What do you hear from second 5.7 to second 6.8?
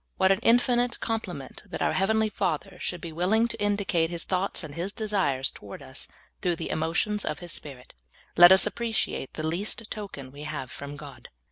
us through the